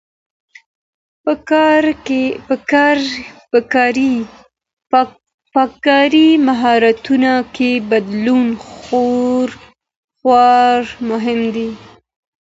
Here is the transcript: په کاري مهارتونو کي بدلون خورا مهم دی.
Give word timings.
په 3.53 3.61
کاري 5.85 6.27
مهارتونو 6.47 7.33
کي 7.55 7.71
بدلون 7.91 8.45
خورا 8.65 10.51
مهم 11.09 11.39
دی. 11.55 11.69